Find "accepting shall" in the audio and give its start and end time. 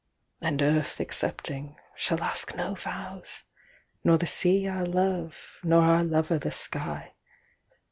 0.99-2.23